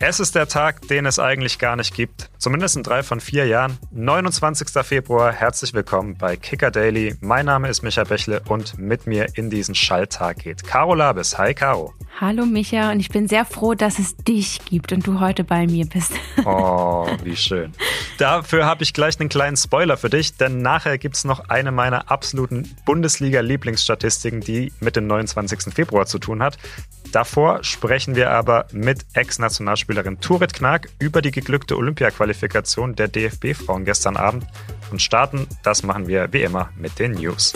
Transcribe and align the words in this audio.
Es 0.00 0.20
ist 0.20 0.36
der 0.36 0.46
Tag, 0.46 0.86
den 0.86 1.06
es 1.06 1.18
eigentlich 1.18 1.58
gar 1.58 1.74
nicht 1.74 1.92
gibt. 1.92 2.30
Zumindest 2.38 2.76
in 2.76 2.84
drei 2.84 3.02
von 3.02 3.18
vier 3.18 3.46
Jahren. 3.46 3.78
29. 3.90 4.68
Februar. 4.84 5.32
Herzlich 5.32 5.74
willkommen 5.74 6.16
bei 6.16 6.36
Kicker 6.36 6.70
Daily. 6.70 7.16
Mein 7.20 7.46
Name 7.46 7.68
ist 7.68 7.82
Micha 7.82 8.04
Bächle 8.04 8.40
und 8.46 8.78
mit 8.78 9.08
mir 9.08 9.26
in 9.34 9.50
diesen 9.50 9.74
Schalltag 9.74 10.38
geht 10.38 10.62
Caro 10.62 10.94
Labis. 10.94 11.36
Hi, 11.36 11.52
Caro. 11.52 11.94
Hallo, 12.20 12.46
Micha. 12.46 12.92
Und 12.92 13.00
ich 13.00 13.08
bin 13.08 13.26
sehr 13.26 13.44
froh, 13.44 13.74
dass 13.74 13.98
es 13.98 14.16
dich 14.16 14.64
gibt 14.66 14.92
und 14.92 15.04
du 15.04 15.18
heute 15.18 15.42
bei 15.42 15.66
mir 15.66 15.86
bist. 15.86 16.12
Oh, 16.44 17.06
wie 17.24 17.36
schön. 17.36 17.72
Dafür 18.16 18.64
habe 18.64 18.82
ich 18.82 18.94
gleich 18.94 19.18
einen 19.20 19.28
kleinen 19.28 19.56
Spoiler 19.56 19.96
für 19.96 20.08
dich, 20.08 20.36
denn 20.36 20.62
nachher 20.62 20.96
gibt 20.96 21.16
es 21.16 21.24
noch 21.24 21.48
eine 21.48 21.72
meiner 21.72 22.10
absoluten 22.10 22.74
Bundesliga-Lieblingsstatistiken, 22.86 24.40
die 24.40 24.72
mit 24.80 24.96
dem 24.96 25.08
29. 25.08 25.74
Februar 25.74 26.06
zu 26.06 26.18
tun 26.18 26.42
hat. 26.42 26.56
Davor 27.12 27.64
sprechen 27.64 28.16
wir 28.16 28.30
aber 28.30 28.66
mit 28.72 29.06
Ex-Nationalspielerin 29.14 30.20
Turit 30.20 30.52
Knack 30.52 30.88
über 30.98 31.22
die 31.22 31.30
geglückte 31.30 31.76
Olympia-Qualifikation 31.76 32.94
der 32.94 33.08
DFB-Frauen 33.08 33.84
gestern 33.84 34.16
Abend 34.16 34.46
und 34.90 35.00
starten, 35.00 35.46
das 35.62 35.82
machen 35.82 36.06
wir 36.06 36.32
wie 36.32 36.42
immer 36.42 36.70
mit 36.76 36.98
den 36.98 37.12
News. 37.12 37.54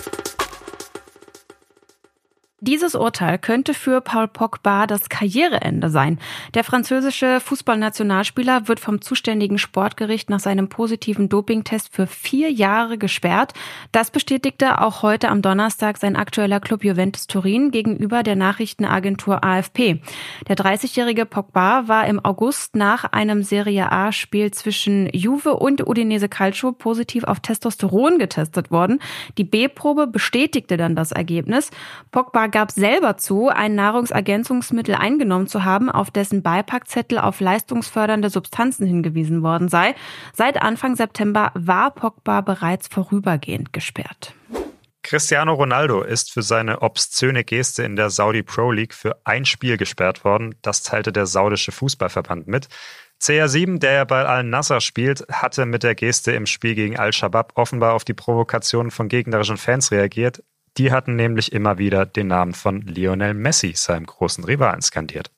Dieses 2.65 2.95
Urteil 2.95 3.39
könnte 3.39 3.75
für 3.75 4.01
Paul 4.01 4.29
Pogba 4.29 4.87
das 4.87 5.09
Karriereende 5.09 5.91
sein. 5.91 6.21
Der 6.55 6.63
französische 6.63 7.41
Fußballnationalspieler 7.41 8.69
wird 8.69 8.79
vom 8.79 9.01
zuständigen 9.01 9.59
Sportgericht 9.59 10.31
nach 10.31 10.39
seinem 10.39 10.69
positiven 10.69 11.29
Dopingtest 11.29 11.93
für 11.93 12.07
vier 12.07 12.53
Jahre 12.53 12.99
gesperrt. 12.99 13.53
Das 13.91 14.13
bestätigte 14.13 14.81
auch 14.81 15.03
heute 15.03 15.29
am 15.29 15.43
Donnerstag 15.43 15.99
sein 15.99 16.15
aktueller 16.15 16.61
Club 16.61 16.85
Juventus 16.85 17.27
Turin 17.27 17.73
gegenüber 17.73 18.23
der 18.23 18.37
Nachrichtenagentur 18.37 19.43
AFP. 19.43 20.01
Der 20.47 20.57
30-jährige 20.57 21.27
Pogba 21.27 21.89
war 21.89 22.07
im 22.07 22.25
August 22.25 22.77
nach 22.77 23.03
einem 23.07 23.43
Serie 23.43 23.91
A-Spiel 23.91 24.53
zwischen 24.53 25.09
Juve 25.13 25.55
und 25.55 25.85
Udinese 25.85 26.29
Calcio 26.29 26.71
positiv 26.71 27.25
auf 27.25 27.41
Testosteron 27.41 28.21
getestet 28.21 28.71
worden. 28.71 29.01
Die 29.37 29.43
B-Probe 29.43 30.07
bestätigte 30.07 30.77
dann 30.77 30.95
das 30.95 31.11
Ergebnis. 31.11 31.73
Pogba 32.13 32.52
gab 32.53 32.71
selber 32.71 33.17
zu, 33.17 33.49
ein 33.49 33.75
Nahrungsergänzungsmittel 33.75 34.95
eingenommen 34.95 35.49
zu 35.49 35.65
haben, 35.65 35.91
auf 35.91 36.11
dessen 36.11 36.43
Beipackzettel 36.43 37.19
auf 37.19 37.41
leistungsfördernde 37.41 38.31
Substanzen 38.31 38.87
hingewiesen 38.87 39.43
worden 39.43 39.69
sei. 39.69 39.95
Seit 40.33 40.63
Anfang 40.63 40.95
September 40.95 41.51
war 41.55 41.91
Pogba 41.91 42.43
bereits 42.43 42.87
vorübergehend 42.89 43.73
gesperrt. 43.73 44.35
Cristiano 45.03 45.53
Ronaldo 45.55 46.03
ist 46.03 46.33
für 46.33 46.43
seine 46.43 46.81
obszöne 46.81 47.43
Geste 47.43 47.83
in 47.83 47.97
der 47.97 48.09
Saudi 48.09 48.43
Pro 48.43 48.71
League 48.71 48.95
für 48.95 49.17
ein 49.25 49.45
Spiel 49.45 49.77
gesperrt 49.77 50.25
worden. 50.25 50.55
Das 50.63 50.83
teilte 50.83 51.13
der 51.13 51.27
saudische 51.27 51.73
Fußballverband 51.73 52.47
mit. 52.47 52.69
CR7, 53.21 53.79
der 53.79 53.93
ja 53.93 54.05
bei 54.05 54.25
Al-Nasser 54.25 54.81
spielt, 54.81 55.25
hatte 55.31 55.67
mit 55.67 55.83
der 55.83 55.95
Geste 55.95 56.33
im 56.33 56.47
Spiel 56.47 56.75
gegen 56.75 56.99
Al-Shabaab 56.99 57.53
offenbar 57.57 57.95
auf 57.95 58.05
die 58.05 58.15
Provokationen 58.15 58.91
von 58.91 59.09
gegnerischen 59.09 59.59
Fans 59.59 59.91
reagiert. 59.91 60.43
Die 60.79 60.91
hatten 60.91 61.17
nämlich 61.17 61.53
immer 61.53 61.79
wieder 61.79 62.07
den 62.07 62.29
Namen 62.29 62.55
von 62.55 62.81
Lionel 62.83 63.35
Messi, 63.35 63.73
seinem 63.75 64.07
großen 64.07 64.45
Rivalen, 64.45 64.81
skandiert. 64.81 65.31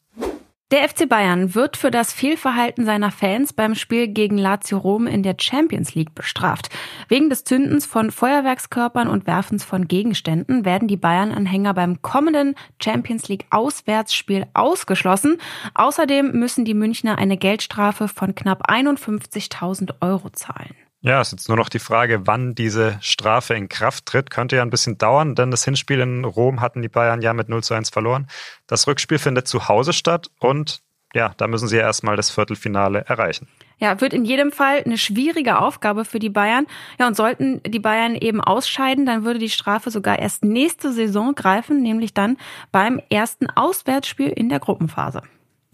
Der 0.70 0.88
FC 0.88 1.08
Bayern 1.08 1.54
wird 1.54 1.76
für 1.76 1.90
das 1.90 2.12
Fehlverhalten 2.12 2.84
seiner 2.84 3.10
Fans 3.10 3.52
beim 3.52 3.74
Spiel 3.74 4.08
gegen 4.08 4.38
Lazio 4.38 4.78
Rom 4.78 5.06
in 5.06 5.22
der 5.22 5.36
Champions 5.38 5.94
League 5.94 6.14
bestraft. 6.14 6.70
Wegen 7.08 7.28
des 7.28 7.44
Zündens 7.44 7.84
von 7.84 8.10
Feuerwerkskörpern 8.10 9.06
und 9.06 9.26
Werfens 9.26 9.62
von 9.62 9.86
Gegenständen 9.86 10.64
werden 10.64 10.88
die 10.88 10.96
Bayern-Anhänger 10.96 11.74
beim 11.74 12.00
kommenden 12.00 12.56
Champions 12.82 13.28
League 13.28 13.46
Auswärtsspiel 13.50 14.46
ausgeschlossen. 14.54 15.36
Außerdem 15.74 16.32
müssen 16.32 16.64
die 16.64 16.74
Münchner 16.74 17.18
eine 17.18 17.36
Geldstrafe 17.36 18.08
von 18.08 18.34
knapp 18.34 18.68
51.000 18.68 20.00
Euro 20.00 20.30
zahlen. 20.30 20.74
Ja, 21.04 21.20
ist 21.20 21.32
jetzt 21.32 21.48
nur 21.48 21.58
noch 21.58 21.68
die 21.68 21.80
Frage, 21.80 22.26
wann 22.26 22.54
diese 22.54 22.96
Strafe 23.02 23.52
in 23.52 23.68
Kraft 23.68 24.06
tritt. 24.06 24.30
Könnte 24.30 24.56
ja 24.56 24.62
ein 24.62 24.70
bisschen 24.70 24.96
dauern, 24.96 25.34
denn 25.34 25.50
das 25.50 25.62
Hinspiel 25.62 26.00
in 26.00 26.24
Rom 26.24 26.62
hatten 26.62 26.80
die 26.80 26.88
Bayern 26.88 27.20
ja 27.20 27.34
mit 27.34 27.50
0 27.50 27.62
zu 27.62 27.74
1 27.74 27.90
verloren. 27.90 28.26
Das 28.66 28.86
Rückspiel 28.86 29.18
findet 29.18 29.46
zu 29.46 29.68
Hause 29.68 29.92
statt 29.92 30.30
und 30.38 30.80
ja, 31.12 31.34
da 31.36 31.46
müssen 31.46 31.68
sie 31.68 31.76
ja 31.76 31.82
erstmal 31.82 32.16
das 32.16 32.30
Viertelfinale 32.30 33.04
erreichen. 33.06 33.48
Ja, 33.78 34.00
wird 34.00 34.14
in 34.14 34.24
jedem 34.24 34.50
Fall 34.50 34.82
eine 34.82 34.96
schwierige 34.96 35.58
Aufgabe 35.58 36.06
für 36.06 36.20
die 36.20 36.30
Bayern. 36.30 36.66
Ja, 36.98 37.06
und 37.06 37.16
sollten 37.16 37.62
die 37.64 37.80
Bayern 37.80 38.14
eben 38.14 38.40
ausscheiden, 38.40 39.04
dann 39.04 39.26
würde 39.26 39.38
die 39.38 39.50
Strafe 39.50 39.90
sogar 39.90 40.18
erst 40.18 40.42
nächste 40.42 40.90
Saison 40.90 41.34
greifen, 41.34 41.82
nämlich 41.82 42.14
dann 42.14 42.38
beim 42.72 42.98
ersten 43.10 43.50
Auswärtsspiel 43.50 44.28
in 44.28 44.48
der 44.48 44.58
Gruppenphase. 44.58 45.20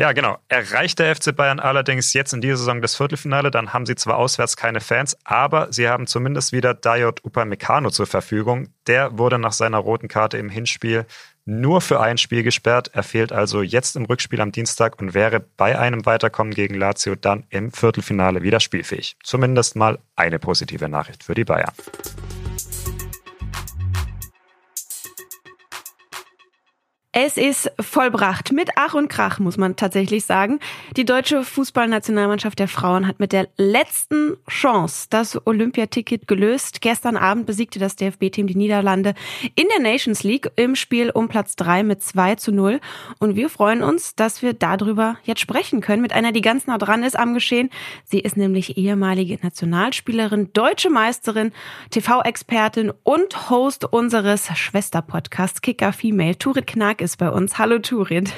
Ja, 0.00 0.12
genau. 0.12 0.38
Erreicht 0.48 0.98
der 0.98 1.14
FC 1.14 1.36
Bayern 1.36 1.60
allerdings 1.60 2.14
jetzt 2.14 2.32
in 2.32 2.40
dieser 2.40 2.56
Saison 2.56 2.80
das 2.80 2.96
Viertelfinale, 2.96 3.50
dann 3.50 3.74
haben 3.74 3.84
sie 3.84 3.96
zwar 3.96 4.16
auswärts 4.16 4.56
keine 4.56 4.80
Fans, 4.80 5.14
aber 5.24 5.70
sie 5.74 5.90
haben 5.90 6.06
zumindest 6.06 6.52
wieder 6.52 6.72
Dayot 6.72 7.22
Upamecano 7.22 7.90
zur 7.90 8.06
Verfügung. 8.06 8.68
Der 8.86 9.18
wurde 9.18 9.38
nach 9.38 9.52
seiner 9.52 9.76
roten 9.76 10.08
Karte 10.08 10.38
im 10.38 10.48
Hinspiel 10.48 11.04
nur 11.44 11.82
für 11.82 12.00
ein 12.00 12.16
Spiel 12.16 12.42
gesperrt. 12.42 12.90
Er 12.94 13.02
fehlt 13.02 13.30
also 13.30 13.60
jetzt 13.60 13.94
im 13.94 14.06
Rückspiel 14.06 14.40
am 14.40 14.52
Dienstag 14.52 14.98
und 15.02 15.12
wäre 15.12 15.40
bei 15.58 15.78
einem 15.78 16.06
Weiterkommen 16.06 16.54
gegen 16.54 16.76
Lazio 16.76 17.14
dann 17.14 17.44
im 17.50 17.70
Viertelfinale 17.70 18.40
wieder 18.40 18.60
spielfähig. 18.60 19.18
Zumindest 19.22 19.76
mal 19.76 19.98
eine 20.16 20.38
positive 20.38 20.88
Nachricht 20.88 21.24
für 21.24 21.34
die 21.34 21.44
Bayern. 21.44 21.74
Es 27.22 27.36
ist 27.36 27.70
vollbracht. 27.78 28.50
Mit 28.50 28.70
Ach 28.76 28.94
und 28.94 29.08
Krach, 29.08 29.40
muss 29.40 29.58
man 29.58 29.76
tatsächlich 29.76 30.24
sagen. 30.24 30.58
Die 30.96 31.04
deutsche 31.04 31.44
Fußballnationalmannschaft 31.44 32.58
der 32.58 32.66
Frauen 32.66 33.06
hat 33.06 33.20
mit 33.20 33.32
der 33.32 33.46
letzten 33.58 34.38
Chance 34.48 35.06
das 35.10 35.46
Olympiaticket 35.46 36.26
gelöst. 36.26 36.80
Gestern 36.80 37.18
Abend 37.18 37.44
besiegte 37.44 37.78
das 37.78 37.96
DFB-Team 37.96 38.46
die 38.46 38.54
Niederlande 38.54 39.12
in 39.54 39.66
der 39.68 39.80
Nations 39.80 40.22
League 40.22 40.50
im 40.56 40.74
Spiel 40.76 41.10
um 41.10 41.28
Platz 41.28 41.56
drei 41.56 41.82
mit 41.82 42.02
2 42.02 42.36
zu 42.36 42.52
0. 42.52 42.80
Und 43.18 43.36
wir 43.36 43.50
freuen 43.50 43.82
uns, 43.82 44.14
dass 44.14 44.40
wir 44.40 44.54
darüber 44.54 45.18
jetzt 45.24 45.42
sprechen 45.42 45.82
können 45.82 46.00
mit 46.00 46.14
einer, 46.14 46.32
die 46.32 46.40
ganz 46.40 46.66
nah 46.66 46.78
dran 46.78 47.02
ist 47.02 47.18
am 47.18 47.34
Geschehen. 47.34 47.68
Sie 48.04 48.20
ist 48.20 48.38
nämlich 48.38 48.78
ehemalige 48.78 49.38
Nationalspielerin, 49.42 50.54
deutsche 50.54 50.88
Meisterin, 50.88 51.52
TV-Expertin 51.90 52.94
und 53.02 53.50
Host 53.50 53.84
unseres 53.84 54.48
Schwesterpodcasts 54.56 55.60
Kicker 55.60 55.92
Female, 55.92 56.38
Turit 56.38 56.66
Knack 56.66 57.02
ist 57.02 57.09
bei 57.16 57.30
uns. 57.30 57.58
Hallo 57.58 57.78
Turin. 57.78 58.28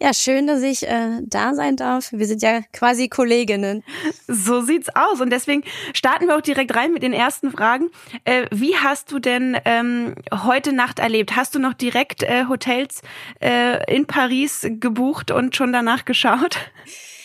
Ja, 0.00 0.14
schön, 0.14 0.46
dass 0.46 0.62
ich 0.62 0.86
äh, 0.86 1.20
da 1.22 1.54
sein 1.54 1.74
darf. 1.74 2.12
Wir 2.12 2.26
sind 2.26 2.40
ja 2.40 2.60
quasi 2.72 3.08
Kolleginnen. 3.08 3.82
So 4.28 4.60
sieht's 4.60 4.88
aus. 4.94 5.20
Und 5.20 5.30
deswegen 5.30 5.64
starten 5.92 6.28
wir 6.28 6.36
auch 6.36 6.40
direkt 6.40 6.76
rein 6.76 6.92
mit 6.92 7.02
den 7.02 7.12
ersten 7.12 7.50
Fragen. 7.50 7.90
Äh, 8.24 8.46
wie 8.52 8.76
hast 8.76 9.10
du 9.10 9.18
denn 9.18 9.56
ähm, 9.64 10.14
heute 10.32 10.72
Nacht 10.72 11.00
erlebt? 11.00 11.34
Hast 11.34 11.56
du 11.56 11.58
noch 11.58 11.74
direkt 11.74 12.22
äh, 12.22 12.44
Hotels 12.48 13.02
äh, 13.40 13.92
in 13.92 14.06
Paris 14.06 14.68
gebucht 14.68 15.32
und 15.32 15.56
schon 15.56 15.72
danach 15.72 16.04
geschaut? 16.04 16.58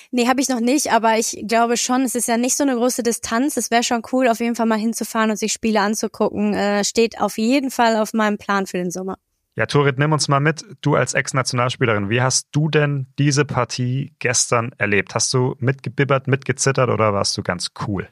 Nee, 0.10 0.28
habe 0.28 0.42
ich 0.42 0.50
noch 0.50 0.60
nicht, 0.60 0.92
aber 0.92 1.18
ich 1.18 1.44
glaube 1.48 1.78
schon, 1.78 2.02
es 2.02 2.16
ist 2.16 2.28
ja 2.28 2.38
nicht 2.38 2.56
so 2.56 2.64
eine 2.64 2.76
große 2.76 3.04
Distanz. 3.04 3.58
Es 3.58 3.70
wäre 3.70 3.84
schon 3.84 4.02
cool, 4.12 4.28
auf 4.28 4.40
jeden 4.40 4.56
Fall 4.56 4.68
mal 4.68 4.80
hinzufahren 4.80 5.30
und 5.30 5.38
sich 5.38 5.54
Spiele 5.54 5.82
anzugucken. 5.82 6.54
Äh, 6.56 6.84
steht 6.84 7.22
auf 7.22 7.38
jeden 7.38 7.70
Fall 7.70 7.98
auf 7.98 8.14
meinem 8.14 8.40
Plan 8.40 8.66
für 8.66 8.78
den 8.78 8.90
Sommer. 8.90 9.18
Ja, 9.56 9.68
Turit, 9.68 10.00
nimm 10.00 10.12
uns 10.12 10.28
mal 10.28 10.40
mit. 10.40 10.66
Du 10.82 10.96
als 10.96 11.14
Ex-Nationalspielerin, 11.14 12.10
wie 12.10 12.22
hast 12.22 12.48
du 12.54 12.70
denn 12.70 13.06
diese 13.20 13.46
Partie 13.46 14.16
gestern 14.18 14.72
erlebt? 14.80 15.14
Hast 15.14 15.32
du 15.32 15.56
mitgebibbert, 15.60 16.28
mitgezittert 16.28 16.90
oder 16.90 17.14
warst 17.14 17.38
du 17.38 17.44
ganz 17.44 17.70
cool? 17.88 18.10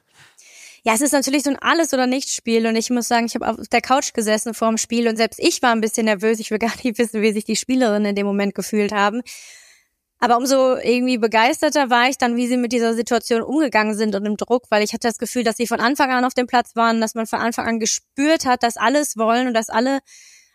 Ja, 0.84 0.94
es 0.94 1.02
ist 1.02 1.14
natürlich 1.14 1.44
so 1.44 1.50
ein 1.50 1.60
Alles- 1.60 1.94
oder 1.94 2.06
Nichts-Spiel 2.06 2.68
und 2.68 2.76
ich 2.76 2.92
muss 2.92 3.08
sagen, 3.08 3.26
ich 3.26 3.34
habe 3.34 3.48
auf 3.48 3.68
der 3.68 3.82
Couch 3.82 4.14
gesessen 4.14 4.54
vor 4.54 4.68
dem 4.68 4.78
Spiel 4.78 5.08
und 5.08 5.16
selbst 5.16 5.40
ich 5.40 5.64
war 5.64 5.72
ein 5.72 5.82
bisschen 5.82 6.06
nervös. 6.06 6.40
Ich 6.40 6.52
will 6.52 6.60
gar 6.60 6.74
nicht 6.84 6.98
wissen, 7.00 7.24
wie 7.24 7.32
sich 7.32 7.44
die 7.44 7.56
Spielerinnen 7.56 8.10
in 8.10 8.16
dem 8.16 8.28
Moment 8.28 8.54
gefühlt 8.54 8.92
haben. 8.92 9.22
Aber 10.20 10.38
umso 10.38 10.76
irgendwie 10.76 11.18
begeisterter 11.18 11.90
war 11.90 12.08
ich 12.08 12.20
dann, 12.20 12.36
wie 12.36 12.46
sie 12.46 12.58
mit 12.58 12.72
dieser 12.72 12.94
Situation 12.94 13.42
umgegangen 13.42 13.96
sind 13.96 14.14
und 14.14 14.24
im 14.28 14.38
Druck, 14.38 14.66
weil 14.70 14.84
ich 14.84 14.94
hatte 14.94 15.08
das 15.08 15.18
Gefühl, 15.18 15.44
dass 15.44 15.58
sie 15.58 15.66
von 15.66 15.80
Anfang 15.80 16.12
an 16.12 16.24
auf 16.24 16.36
dem 16.36 16.46
Platz 16.46 16.76
waren, 16.76 17.02
dass 17.02 17.16
man 17.16 17.26
von 17.26 17.40
Anfang 17.40 17.68
an 17.68 17.80
gespürt 17.80 18.46
hat, 18.46 18.62
dass 18.62 18.78
alles 18.78 19.18
wollen 19.18 19.48
und 19.48 19.56
dass 19.56 19.70
alle 19.70 20.02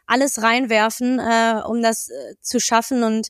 alles 0.07 0.43
reinwerfen, 0.43 1.19
äh, 1.19 1.61
um 1.67 1.83
das 1.83 2.09
äh, 2.09 2.35
zu 2.41 2.61
schaffen. 2.61 3.03
Und 3.03 3.29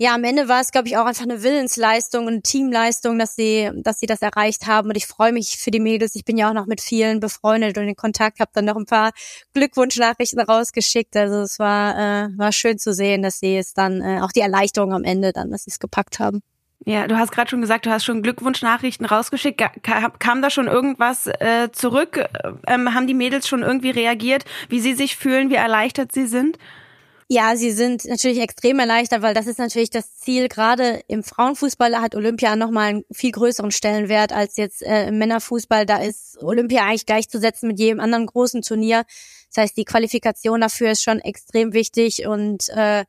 ja, 0.00 0.14
am 0.14 0.22
Ende 0.22 0.48
war 0.48 0.60
es, 0.60 0.70
glaube 0.70 0.86
ich, 0.86 0.96
auch 0.96 1.06
einfach 1.06 1.24
eine 1.24 1.42
Willensleistung 1.42 2.26
und 2.28 2.44
Teamleistung, 2.44 3.18
dass 3.18 3.34
sie, 3.34 3.70
dass 3.82 3.98
sie 3.98 4.06
das 4.06 4.22
erreicht 4.22 4.68
haben. 4.68 4.90
Und 4.90 4.96
ich 4.96 5.06
freue 5.06 5.32
mich 5.32 5.58
für 5.58 5.72
die 5.72 5.80
Mädels. 5.80 6.14
Ich 6.14 6.24
bin 6.24 6.36
ja 6.36 6.50
auch 6.50 6.54
noch 6.54 6.66
mit 6.66 6.80
vielen 6.80 7.18
befreundet 7.18 7.76
und 7.78 7.88
in 7.88 7.96
Kontakt, 7.96 8.38
habe 8.38 8.52
dann 8.54 8.66
noch 8.66 8.76
ein 8.76 8.86
paar 8.86 9.10
Glückwunschnachrichten 9.54 10.40
rausgeschickt. 10.40 11.16
Also 11.16 11.40
es 11.40 11.58
war, 11.58 11.96
äh, 12.26 12.28
war 12.38 12.52
schön 12.52 12.78
zu 12.78 12.94
sehen, 12.94 13.22
dass 13.22 13.40
sie 13.40 13.56
es 13.56 13.74
dann, 13.74 14.00
äh, 14.00 14.20
auch 14.22 14.30
die 14.30 14.40
Erleichterung 14.40 14.92
am 14.92 15.02
Ende 15.02 15.32
dann, 15.32 15.50
dass 15.50 15.64
sie 15.64 15.70
es 15.70 15.80
gepackt 15.80 16.20
haben. 16.20 16.42
Ja, 16.84 17.06
du 17.06 17.18
hast 17.18 17.32
gerade 17.32 17.50
schon 17.50 17.60
gesagt, 17.60 17.86
du 17.86 17.90
hast 17.90 18.04
schon 18.04 18.22
Glückwunschnachrichten 18.22 19.04
rausgeschickt. 19.04 19.62
Kam, 19.82 20.42
da 20.42 20.48
schon 20.48 20.68
irgendwas 20.68 21.26
äh, 21.26 21.70
zurück? 21.72 22.24
Ähm, 22.66 22.94
haben 22.94 23.06
die 23.06 23.14
Mädels 23.14 23.48
schon 23.48 23.62
irgendwie 23.62 23.90
reagiert, 23.90 24.44
wie 24.68 24.80
sie 24.80 24.94
sich 24.94 25.16
fühlen, 25.16 25.50
wie 25.50 25.56
erleichtert 25.56 26.12
sie 26.12 26.26
sind? 26.26 26.56
Ja, 27.30 27.56
sie 27.56 27.72
sind 27.72 28.06
natürlich 28.06 28.40
extrem 28.40 28.78
erleichtert, 28.78 29.20
weil 29.20 29.34
das 29.34 29.46
ist 29.46 29.58
natürlich 29.58 29.90
das 29.90 30.16
Ziel. 30.16 30.48
Gerade 30.48 31.02
im 31.08 31.22
Frauenfußball 31.22 32.00
hat 32.00 32.14
Olympia 32.14 32.56
nochmal 32.56 32.88
einen 32.88 33.04
viel 33.12 33.32
größeren 33.32 33.70
Stellenwert 33.70 34.32
als 34.32 34.56
jetzt 34.56 34.82
äh, 34.82 35.08
im 35.08 35.18
Männerfußball. 35.18 35.84
Da 35.84 35.98
ist 35.98 36.42
Olympia 36.42 36.84
eigentlich 36.84 37.04
gleichzusetzen 37.04 37.68
mit 37.68 37.78
jedem 37.78 38.00
anderen 38.00 38.24
großen 38.24 38.62
Turnier. 38.62 39.04
Das 39.48 39.62
heißt, 39.62 39.76
die 39.76 39.84
Qualifikation 39.84 40.62
dafür 40.62 40.92
ist 40.92 41.02
schon 41.02 41.18
extrem 41.20 41.74
wichtig 41.74 42.26
und 42.26 42.70
äh, 42.70 43.04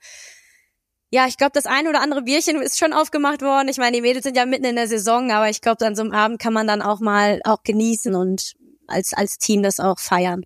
ja, 1.11 1.25
ich 1.27 1.37
glaube, 1.37 1.51
das 1.53 1.65
eine 1.65 1.89
oder 1.89 2.01
andere 2.01 2.21
Bierchen 2.21 2.61
ist 2.61 2.77
schon 2.77 2.93
aufgemacht 2.93 3.41
worden. 3.41 3.67
Ich 3.67 3.77
meine, 3.77 3.95
die 3.95 4.01
Mädels 4.01 4.23
sind 4.23 4.37
ja 4.37 4.45
mitten 4.45 4.65
in 4.65 4.75
der 4.75 4.87
Saison, 4.87 5.31
aber 5.31 5.49
ich 5.49 5.61
glaube, 5.61 5.85
an 5.85 5.95
so 5.95 6.03
einem 6.03 6.11
Abend 6.11 6.39
kann 6.39 6.53
man 6.53 6.67
dann 6.67 6.81
auch 6.81 6.99
mal 6.99 7.41
auch 7.45 7.63
genießen 7.63 8.13
und 8.15 8.53
als, 8.87 9.13
als 9.13 9.37
Team 9.37 9.63
das 9.63 9.79
auch 9.79 9.99
feiern. 9.99 10.43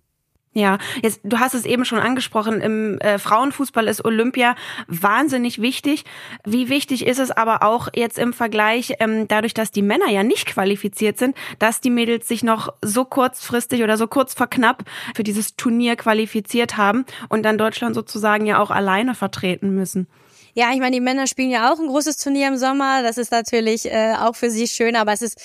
Ja, 0.56 0.78
jetzt, 1.02 1.20
du 1.24 1.40
hast 1.40 1.54
es 1.54 1.64
eben 1.64 1.84
schon 1.84 1.98
angesprochen, 1.98 2.60
im 2.60 2.98
äh, 3.00 3.18
Frauenfußball 3.18 3.88
ist 3.88 4.04
Olympia 4.04 4.54
wahnsinnig 4.86 5.60
wichtig. 5.60 6.04
Wie 6.44 6.68
wichtig 6.68 7.06
ist 7.06 7.18
es 7.18 7.32
aber 7.32 7.64
auch 7.64 7.88
jetzt 7.92 8.20
im 8.20 8.32
Vergleich, 8.32 8.94
ähm, 9.00 9.26
dadurch, 9.26 9.52
dass 9.52 9.72
die 9.72 9.82
Männer 9.82 10.08
ja 10.10 10.22
nicht 10.22 10.46
qualifiziert 10.46 11.18
sind, 11.18 11.36
dass 11.58 11.80
die 11.80 11.90
Mädels 11.90 12.28
sich 12.28 12.44
noch 12.44 12.72
so 12.82 13.04
kurzfristig 13.04 13.82
oder 13.82 13.96
so 13.96 14.06
kurz 14.06 14.34
vor 14.34 14.46
knapp 14.46 14.84
für 15.16 15.24
dieses 15.24 15.56
Turnier 15.56 15.96
qualifiziert 15.96 16.76
haben 16.76 17.04
und 17.28 17.42
dann 17.42 17.58
Deutschland 17.58 17.96
sozusagen 17.96 18.46
ja 18.46 18.60
auch 18.60 18.70
alleine 18.70 19.16
vertreten 19.16 19.74
müssen. 19.74 20.06
Ja, 20.54 20.72
ich 20.72 20.78
meine, 20.78 20.92
die 20.92 21.00
Männer 21.00 21.26
spielen 21.26 21.50
ja 21.50 21.72
auch 21.72 21.80
ein 21.80 21.88
großes 21.88 22.16
Turnier 22.16 22.48
im 22.48 22.56
Sommer. 22.56 23.02
Das 23.02 23.18
ist 23.18 23.32
natürlich 23.32 23.86
äh, 23.86 24.14
auch 24.18 24.36
für 24.36 24.50
sie 24.50 24.68
schön, 24.68 24.94
aber 24.94 25.12
es 25.12 25.20
ist 25.20 25.40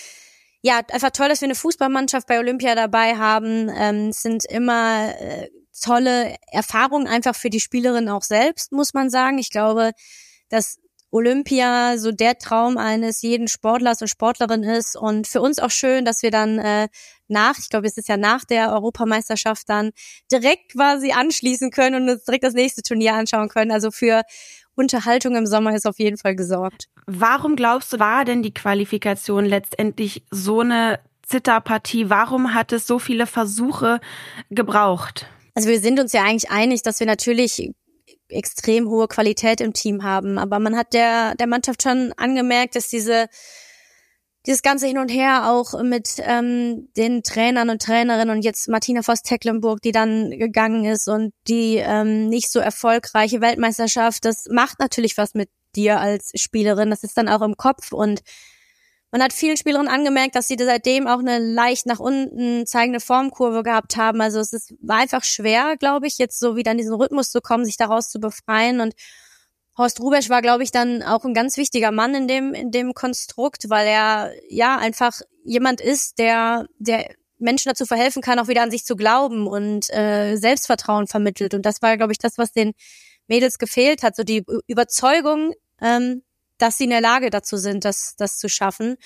ja 0.62 0.82
einfach 0.92 1.10
toll, 1.10 1.30
dass 1.30 1.42
wir 1.42 1.48
eine 1.48 1.56
Fußballmannschaft 1.56 2.28
bei 2.28 2.38
Olympia 2.38 2.76
dabei 2.76 3.16
haben. 3.16 3.70
Ähm, 3.76 4.10
es 4.10 4.22
sind 4.22 4.46
immer 4.46 5.10
äh, 5.20 5.50
tolle 5.82 6.36
Erfahrungen 6.52 7.08
einfach 7.08 7.36
für 7.36 7.50
die 7.50 7.60
Spielerin 7.60 8.08
auch 8.08 8.24
selbst, 8.24 8.72
muss 8.72 8.94
man 8.94 9.10
sagen. 9.10 9.40
Ich 9.40 9.50
glaube, 9.50 9.92
dass 10.50 10.78
Olympia 11.12 11.98
so 11.98 12.12
der 12.12 12.38
Traum 12.38 12.78
eines 12.78 13.24
jeden 13.24 13.48
Sportlers 13.48 14.02
und 14.02 14.10
Sportlerin 14.10 14.64
ist 14.64 14.96
und 14.96 15.28
für 15.28 15.42
uns 15.42 15.58
auch 15.58 15.72
schön, 15.72 16.06
dass 16.06 16.22
wir 16.22 16.30
dann 16.30 16.60
äh, 16.60 16.88
nach, 17.28 17.58
ich 17.58 17.70
glaube, 17.70 17.88
es 17.88 17.98
ist 17.98 18.10
ja 18.10 18.18
nach 18.18 18.46
der 18.46 18.72
Europameisterschaft 18.74 19.68
dann 19.70 19.92
direkt 20.32 20.74
quasi 20.74 21.12
anschließen 21.12 21.72
können 21.72 22.04
und 22.04 22.10
uns 22.10 22.26
direkt 22.26 22.44
das 22.44 22.54
nächste 22.54 22.84
Turnier 22.84 23.16
anschauen 23.16 23.50
können. 23.50 23.72
Also 23.72 23.90
für 23.90 24.24
Unterhaltung 24.80 25.36
im 25.36 25.46
Sommer 25.46 25.76
ist 25.76 25.86
auf 25.86 26.00
jeden 26.00 26.18
Fall 26.18 26.36
gesorgt. 26.36 26.86
Warum 27.06 27.56
glaubst 27.58 27.92
du, 27.92 28.00
war 28.00 28.24
denn 28.24 28.42
die 28.42 28.54
Qualifikation 28.54 29.46
letztendlich 29.46 30.24
so 30.32 30.62
eine 30.62 31.00
Zitterpartie? 31.24 32.10
Warum 32.10 32.54
hat 32.54 32.72
es 32.72 32.88
so 32.88 32.98
viele 32.98 33.28
Versuche 33.28 34.00
gebraucht? 34.50 35.28
Also 35.54 35.68
wir 35.68 35.82
sind 35.82 36.00
uns 36.00 36.14
ja 36.14 36.24
eigentlich 36.24 36.50
einig, 36.50 36.82
dass 36.82 37.02
wir 37.02 37.08
natürlich 37.08 37.72
extrem 38.30 38.88
hohe 38.88 39.08
Qualität 39.08 39.60
im 39.60 39.74
Team 39.74 40.04
haben. 40.04 40.38
Aber 40.38 40.60
man 40.60 40.78
hat 40.78 40.94
der, 40.94 41.36
der 41.36 41.48
Mannschaft 41.48 41.84
schon 41.84 42.14
angemerkt, 42.16 42.76
dass 42.76 42.88
diese 42.88 43.28
dieses 44.50 44.64
ganze 44.64 44.88
Hin 44.88 44.98
und 44.98 45.10
Her 45.10 45.48
auch 45.48 45.80
mit 45.84 46.16
ähm, 46.22 46.90
den 46.98 47.22
Trainern 47.22 47.70
und 47.70 47.84
Trainerinnen 47.84 48.36
und 48.36 48.44
jetzt 48.44 48.68
Martina 48.68 49.04
Voss-Tecklenburg, 49.04 49.80
die 49.84 49.92
dann 49.92 50.32
gegangen 50.32 50.86
ist 50.86 51.08
und 51.08 51.34
die 51.48 51.76
ähm, 51.76 52.30
nicht 52.30 52.52
so 52.52 52.60
erfolgreiche 52.60 53.42
Weltmeisterschaft, 53.42 54.26
das 54.26 54.48
macht 54.50 54.80
natürlich 54.80 55.18
was 55.18 55.36
mit 55.36 55.52
dir 55.76 56.00
als 56.00 56.32
Spielerin. 56.34 56.90
Das 56.90 57.04
ist 57.04 57.16
dann 57.16 57.30
auch 57.30 57.44
im 57.44 57.58
Kopf 57.58 57.92
und 57.92 58.22
man 59.12 59.22
hat 59.22 59.34
vielen 59.34 59.56
Spielerinnen 59.56 59.92
angemerkt, 59.92 60.36
dass 60.36 60.48
sie 60.48 60.58
seitdem 60.60 61.06
auch 61.06 61.20
eine 61.20 61.38
leicht 61.38 61.86
nach 61.86 62.00
unten 62.00 62.66
zeigende 62.66 63.00
Formkurve 63.00 63.62
gehabt 63.62 63.98
haben. 63.98 64.20
Also 64.20 64.40
es 64.40 64.52
ist, 64.52 64.74
war 64.82 64.98
einfach 64.98 65.24
schwer, 65.24 65.78
glaube 65.78 66.08
ich, 66.08 66.18
jetzt 66.18 66.40
so 66.40 66.56
wieder 66.56 66.72
in 66.72 66.80
diesen 66.80 66.96
Rhythmus 66.96 67.30
zu 67.30 67.40
kommen, 67.40 67.66
sich 67.66 67.78
daraus 67.78 68.10
zu 68.10 68.20
befreien 68.20 68.82
und 68.82 68.96
Horst 69.80 70.02
Rubesch 70.02 70.30
war, 70.30 70.42
glaube 70.42 70.64
ich, 70.64 70.72
dann 70.72 71.02
auch 71.02 71.24
ein 71.24 71.34
ganz 71.34 71.56
wichtiger 71.56 71.92
Mann 71.92 72.14
in 72.14 72.28
dem, 72.28 72.54
in 72.54 72.70
dem 72.70 72.94
Konstrukt, 72.94 73.70
weil 73.70 73.88
er 73.88 74.34
ja 74.50 74.78
einfach 74.78 75.22
jemand 75.46 75.80
ist, 75.80 76.20
der, 76.20 76.68
der 76.78 77.10
Menschen 77.38 77.70
dazu 77.70 77.86
verhelfen 77.86 78.22
kann, 78.22 78.40
auch 78.40 78.50
wieder 78.50 78.62
an 78.62 78.72
sich 78.72 78.84
zu 78.84 78.98
glauben 78.98 79.48
und 79.48 79.90
äh, 79.92 80.36
Selbstvertrauen 80.36 81.08
vermittelt. 81.08 81.54
Und 81.54 81.66
das 81.66 81.82
war, 81.82 81.96
glaube 81.96 82.12
ich, 82.12 82.20
das, 82.20 82.38
was 82.38 82.52
den 82.52 82.74
Mädels 83.28 83.58
gefehlt 83.58 84.04
hat, 84.04 84.18
so 84.18 84.24
die 84.24 84.44
Überzeugung, 84.68 85.54
ähm, 85.82 86.24
dass 86.58 86.78
sie 86.78 86.84
in 86.84 86.90
der 86.90 87.00
Lage 87.00 87.30
dazu 87.30 87.56
sind, 87.56 87.86
das, 87.86 88.16
das 88.18 88.38
zu 88.38 88.50
schaffen. 88.50 88.98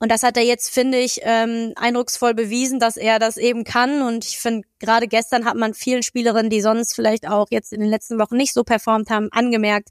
Und 0.00 0.10
das 0.10 0.22
hat 0.22 0.38
er 0.38 0.42
jetzt, 0.42 0.72
finde 0.72 0.98
ich, 0.98 1.20
ähm, 1.24 1.74
eindrucksvoll 1.76 2.34
bewiesen, 2.34 2.80
dass 2.80 2.96
er 2.96 3.18
das 3.18 3.36
eben 3.36 3.64
kann. 3.64 4.00
Und 4.00 4.24
ich 4.24 4.38
finde, 4.38 4.66
gerade 4.78 5.06
gestern 5.06 5.44
hat 5.44 5.56
man 5.56 5.74
vielen 5.74 6.02
Spielerinnen, 6.02 6.48
die 6.48 6.62
sonst 6.62 6.94
vielleicht 6.94 7.28
auch 7.28 7.48
jetzt 7.50 7.72
in 7.72 7.80
den 7.80 7.90
letzten 7.90 8.18
Wochen 8.18 8.36
nicht 8.36 8.54
so 8.54 8.64
performt 8.64 9.10
haben, 9.10 9.28
angemerkt, 9.30 9.90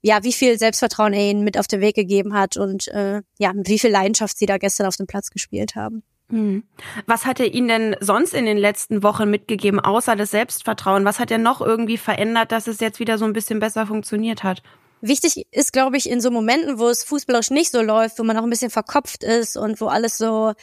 ja, 0.00 0.24
wie 0.24 0.32
viel 0.32 0.58
Selbstvertrauen 0.58 1.12
er 1.12 1.30
ihnen 1.30 1.44
mit 1.44 1.58
auf 1.58 1.66
den 1.66 1.82
Weg 1.82 1.94
gegeben 1.94 2.32
hat 2.32 2.56
und 2.56 2.88
äh, 2.88 3.20
ja, 3.38 3.52
wie 3.54 3.78
viel 3.78 3.90
Leidenschaft 3.90 4.38
sie 4.38 4.46
da 4.46 4.56
gestern 4.56 4.86
auf 4.86 4.96
dem 4.96 5.06
Platz 5.06 5.30
gespielt 5.30 5.74
haben. 5.74 6.02
Hm. 6.30 6.62
Was 7.06 7.24
hat 7.24 7.40
er 7.40 7.52
Ihnen 7.52 7.68
denn 7.68 7.96
sonst 8.00 8.34
in 8.34 8.44
den 8.44 8.58
letzten 8.58 9.02
Wochen 9.02 9.30
mitgegeben, 9.30 9.80
außer 9.80 10.14
das 10.14 10.30
Selbstvertrauen? 10.30 11.04
Was 11.04 11.18
hat 11.18 11.30
er 11.30 11.38
noch 11.38 11.60
irgendwie 11.60 11.96
verändert, 11.96 12.52
dass 12.52 12.66
es 12.66 12.80
jetzt 12.80 13.00
wieder 13.00 13.16
so 13.18 13.24
ein 13.24 13.32
bisschen 13.32 13.60
besser 13.60 13.86
funktioniert 13.86 14.44
hat? 14.44 14.62
Wichtig 15.00 15.46
ist, 15.50 15.72
glaube 15.72 15.96
ich, 15.96 16.10
in 16.10 16.20
so 16.20 16.30
Momenten, 16.30 16.78
wo 16.78 16.88
es 16.88 17.04
fußballerisch 17.04 17.50
nicht 17.50 17.70
so 17.70 17.82
läuft, 17.82 18.18
wo 18.18 18.24
man 18.24 18.36
auch 18.36 18.42
ein 18.42 18.50
bisschen 18.50 18.70
verkopft 18.70 19.22
ist 19.22 19.56
und 19.56 19.80
wo 19.80 19.86
alles 19.86 20.18
so 20.18 20.54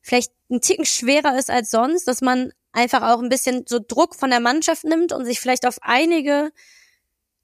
vielleicht 0.00 0.32
ein 0.50 0.60
Ticken 0.60 0.84
schwerer 0.84 1.38
ist 1.38 1.50
als 1.50 1.70
sonst, 1.70 2.06
dass 2.06 2.20
man 2.20 2.52
einfach 2.72 3.02
auch 3.02 3.22
ein 3.22 3.28
bisschen 3.28 3.64
so 3.66 3.78
Druck 3.86 4.14
von 4.14 4.30
der 4.30 4.40
Mannschaft 4.40 4.84
nimmt 4.84 5.12
und 5.12 5.24
sich 5.24 5.40
vielleicht 5.40 5.66
auf 5.66 5.78
einige, 5.80 6.50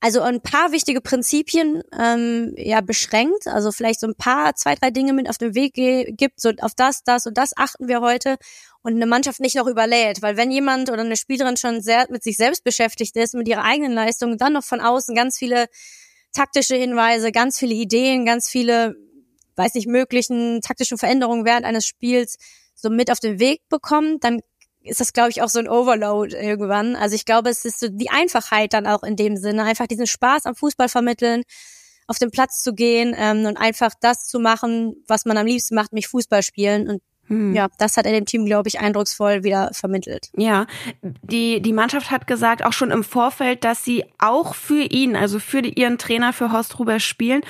also 0.01 0.21
ein 0.23 0.41
paar 0.41 0.73
wichtige 0.73 1.01
Prinzipien 1.01 1.83
ähm, 1.99 2.55
ja 2.57 2.81
beschränkt, 2.81 3.47
also 3.47 3.71
vielleicht 3.71 4.01
so 4.01 4.07
ein 4.07 4.15
paar, 4.15 4.55
zwei, 4.55 4.75
drei 4.75 4.91
Dinge 4.91 5.13
mit 5.13 5.29
auf 5.29 5.39
den 5.39 5.55
Weg 5.55 5.75
gibt, 5.75 6.41
so 6.41 6.51
auf 6.61 6.75
das, 6.75 7.03
das 7.05 7.27
und 7.27 7.39
das 7.39 7.53
achten 7.57 7.89
wir 7.89 8.01
heute 8.01 8.37
und 8.83 8.95
eine 8.95 9.07
Mannschaft 9.07 9.41
nicht 9.41 9.57
noch 9.57 9.67
überlädt, 9.67 10.23
weil 10.23 10.37
wenn 10.37 10.51
jemand 10.51 10.91
oder 10.91 11.03
eine 11.03 11.17
Spielerin 11.17 11.57
schon 11.57 11.81
sehr 11.81 12.07
mit 12.11 12.23
sich 12.23 12.37
selbst 12.37 12.65
beschäftigt 12.65 13.17
ist, 13.17 13.35
mit 13.35 13.49
ihrer 13.49 13.65
eigenen 13.65 13.93
Leistung, 13.93 14.39
dann 14.39 14.55
noch 14.55 14.65
von 14.65 14.81
außen 14.81 15.15
ganz 15.15 15.39
viele 15.39 15.67
taktische 16.33 16.77
Hinweise, 16.77 17.33
ganz 17.33 17.59
viele 17.59 17.75
Ideen, 17.75 18.25
ganz 18.25 18.49
viele, 18.49 18.97
weiß 19.57 19.75
nicht, 19.75 19.87
möglichen 19.87 20.61
taktischen 20.61 20.99
Veränderungen 20.99 21.45
während 21.45 21.65
eines 21.65 21.87
Spiels 21.87 22.37
so 22.75 22.91
mit 22.91 23.11
auf 23.11 23.21
den 23.21 23.39
Weg 23.39 23.69
bekommen, 23.69 24.19
dann 24.21 24.41
ist 24.83 25.01
das, 25.01 25.13
glaube 25.13 25.31
ich, 25.31 25.43
auch 25.43 25.49
so 25.49 25.59
ein 25.59 25.69
Overload 25.69 26.35
irgendwann. 26.35 26.97
Also 26.97 27.15
ich 27.15 27.25
glaube, 27.25 27.51
es 27.51 27.65
ist 27.65 27.81
so 27.81 27.89
die 27.89 28.11
Einfachheit 28.11 28.73
dann 28.73 28.87
auch 28.87 29.03
in 29.03 29.17
dem 29.17 29.37
Sinne, 29.37 29.65
einfach 29.65 29.87
diesen 29.87 30.07
Spaß 30.07 30.47
am 30.47 30.55
Fußball 30.55 30.89
vermitteln, 30.89 31.43
auf 32.07 32.19
den 32.19 32.31
Platz 32.31 32.63
zu 32.63 32.75
gehen 32.75 33.15
ähm, 33.17 33.45
und 33.45 33.57
einfach 33.57 33.93
das 34.01 34.27
zu 34.27 34.41
machen, 34.41 34.95
was 35.07 35.27
man 35.27 35.37
am 35.37 35.47
liebsten 35.47 35.75
macht, 35.75 35.93
mich 35.93 36.09
Fußball 36.09 36.43
spielen. 36.43 36.89
Und 36.89 37.03
hm. 37.31 37.55
Ja, 37.55 37.69
das 37.79 37.97
hat 37.97 38.07
er 38.07 38.13
dem 38.13 38.27
Team, 38.27 38.45
glaube 38.45 38.69
ich, 38.69 38.81
eindrucksvoll 38.81 39.45
wieder 39.45 39.71
vermittelt. 39.73 40.31
Ja, 40.37 40.67
die, 41.01 41.63
die 41.63 41.73
Mannschaft 41.73 42.11
hat 42.11 42.27
gesagt, 42.27 42.65
auch 42.65 42.73
schon 42.73 42.91
im 42.91 43.05
Vorfeld, 43.05 43.63
dass 43.63 43.85
sie 43.85 44.05
auch 44.19 44.57
für 44.57 44.83
ihn, 44.83 45.15
also 45.15 45.39
für 45.39 45.63
die, 45.63 45.81
ihren 45.81 45.97
Trainer, 45.97 46.33
für 46.33 46.51
Horst 46.51 46.81
Ruber 46.81 46.99
spielen. 46.99 47.43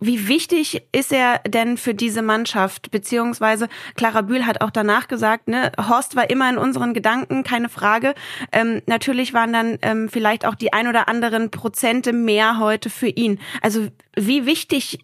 Wie 0.00 0.26
wichtig 0.26 0.82
ist 0.90 1.12
er 1.12 1.38
denn 1.46 1.76
für 1.76 1.94
diese 1.94 2.22
Mannschaft? 2.22 2.90
Beziehungsweise 2.90 3.68
Clara 3.94 4.22
Bühl 4.22 4.46
hat 4.46 4.62
auch 4.62 4.70
danach 4.70 5.06
gesagt, 5.06 5.46
ne, 5.46 5.70
Horst 5.78 6.16
war 6.16 6.28
immer 6.28 6.50
in 6.50 6.58
unseren 6.58 6.92
Gedanken, 6.92 7.44
keine 7.44 7.68
Frage. 7.68 8.14
Ähm, 8.50 8.82
natürlich 8.86 9.32
waren 9.32 9.52
dann 9.52 9.78
ähm, 9.82 10.08
vielleicht 10.08 10.44
auch 10.44 10.56
die 10.56 10.72
ein 10.72 10.88
oder 10.88 11.08
anderen 11.08 11.52
Prozente 11.52 12.12
mehr 12.12 12.58
heute 12.58 12.90
für 12.90 13.08
ihn. 13.08 13.38
Also 13.62 13.86
wie 14.16 14.44
wichtig 14.44 14.98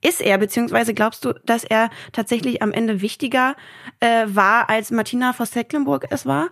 ist 0.00 0.20
er, 0.20 0.38
beziehungsweise 0.38 0.94
glaubst 0.94 1.24
du, 1.24 1.32
dass 1.44 1.64
er 1.64 1.90
tatsächlich 2.12 2.62
am 2.62 2.72
Ende 2.72 3.00
wichtiger 3.00 3.56
äh, 4.00 4.26
war, 4.26 4.68
als 4.70 4.90
Martina 4.90 5.32
Voss-Tecklenburg 5.32 6.06
es 6.10 6.26
war? 6.26 6.50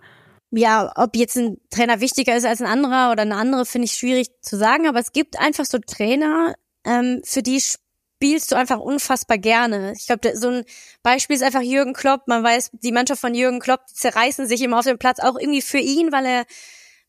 Ja, 0.51 0.91
ob 0.95 1.15
jetzt 1.15 1.37
ein 1.37 1.57
Trainer 1.69 1.99
wichtiger 1.99 2.35
ist 2.35 2.45
als 2.45 2.61
ein 2.61 2.67
anderer 2.67 3.11
oder 3.11 3.23
eine 3.23 3.35
andere, 3.35 3.65
finde 3.65 3.85
ich 3.85 3.93
schwierig 3.93 4.27
zu 4.41 4.57
sagen, 4.57 4.87
aber 4.87 4.99
es 4.99 5.11
gibt 5.11 5.39
einfach 5.39 5.65
so 5.65 5.77
Trainer, 5.79 6.55
ähm, 6.85 7.21
für 7.25 7.41
die 7.41 7.61
spielst 7.61 8.51
du 8.51 8.55
einfach 8.55 8.79
unfassbar 8.79 9.37
gerne. 9.37 9.93
Ich 9.97 10.07
glaube, 10.07 10.35
so 10.35 10.49
ein 10.49 10.63
Beispiel 11.03 11.35
ist 11.35 11.43
einfach 11.43 11.61
Jürgen 11.61 11.93
Klopp. 11.93 12.27
Man 12.27 12.43
weiß, 12.43 12.71
die 12.81 12.91
Mannschaft 12.91 13.21
von 13.21 13.35
Jürgen 13.35 13.59
Klopp 13.59 13.81
zerreißen 13.87 14.47
sich 14.47 14.61
immer 14.61 14.79
auf 14.79 14.85
dem 14.85 14.97
Platz, 14.97 15.19
auch 15.19 15.37
irgendwie 15.37 15.61
für 15.61 15.79
ihn, 15.79 16.11
weil 16.11 16.25
er 16.25 16.45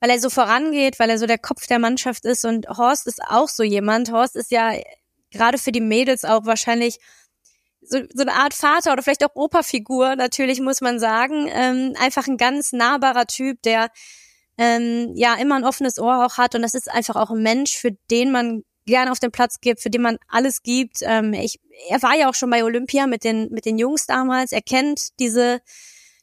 weil 0.00 0.10
er 0.10 0.20
so 0.20 0.30
vorangeht, 0.30 0.98
weil 0.98 1.10
er 1.10 1.18
so 1.18 1.26
der 1.26 1.38
Kopf 1.38 1.66
der 1.66 1.78
Mannschaft 1.78 2.24
ist 2.24 2.44
und 2.44 2.68
Horst 2.68 3.06
ist 3.06 3.20
auch 3.22 3.48
so 3.48 3.62
jemand. 3.62 4.12
Horst 4.12 4.36
ist 4.36 4.52
ja 4.52 4.72
gerade 5.30 5.58
für 5.58 5.72
die 5.72 5.80
Mädels 5.80 6.24
auch 6.24 6.46
wahrscheinlich 6.46 6.98
so, 7.80 8.00
so 8.12 8.22
eine 8.22 8.34
Art 8.34 8.54
Vater 8.54 8.92
oder 8.92 9.02
vielleicht 9.02 9.24
auch 9.24 9.34
Operfigur, 9.34 10.16
natürlich 10.16 10.60
muss 10.60 10.80
man 10.80 10.98
sagen. 10.98 11.48
Ähm, 11.50 11.94
einfach 11.98 12.26
ein 12.26 12.36
ganz 12.36 12.72
nahbarer 12.72 13.26
Typ, 13.26 13.62
der 13.62 13.90
ähm, 14.58 15.12
ja 15.14 15.34
immer 15.34 15.56
ein 15.56 15.64
offenes 15.64 15.98
Ohr 15.98 16.24
auch 16.24 16.36
hat 16.36 16.54
und 16.54 16.62
das 16.62 16.74
ist 16.74 16.90
einfach 16.90 17.16
auch 17.16 17.30
ein 17.30 17.42
Mensch, 17.42 17.76
für 17.76 17.92
den 18.10 18.32
man 18.32 18.64
gerne 18.86 19.12
auf 19.12 19.20
den 19.20 19.30
Platz 19.30 19.60
gibt, 19.60 19.80
für 19.80 19.90
den 19.90 20.02
man 20.02 20.18
alles 20.28 20.62
gibt. 20.62 20.98
Ähm, 21.02 21.32
ich, 21.34 21.60
er 21.88 22.02
war 22.02 22.16
ja 22.16 22.28
auch 22.28 22.34
schon 22.34 22.50
bei 22.50 22.64
Olympia 22.64 23.06
mit 23.06 23.24
den 23.24 23.48
mit 23.50 23.66
den 23.66 23.78
Jungs 23.78 24.06
damals. 24.06 24.52
Er 24.52 24.62
kennt 24.62 25.18
diese 25.20 25.60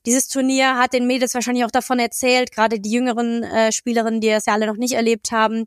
dieses 0.06 0.28
Turnier 0.28 0.78
hat 0.78 0.94
den 0.94 1.08
Mädels 1.08 1.34
wahrscheinlich 1.34 1.66
auch 1.66 1.72
davon 1.72 1.98
erzählt, 2.00 2.52
gerade 2.52 2.80
die 2.80 2.92
jüngeren 2.92 3.44
äh, 3.44 3.72
Spielerinnen, 3.72 4.22
die 4.22 4.30
das 4.30 4.46
ja 4.46 4.54
alle 4.54 4.68
noch 4.68 4.78
nicht 4.78 4.94
erlebt 4.94 5.32
haben. 5.32 5.66